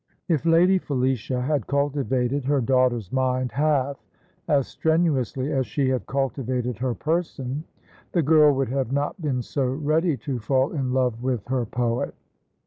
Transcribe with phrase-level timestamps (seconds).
[0.27, 4.03] If Lady Felicia had cultivated her daughter's mind half
[4.47, 7.65] as strenuously as she had cultivated her person,
[8.11, 12.15] the girl would have not been so ready to fall in love with her poet.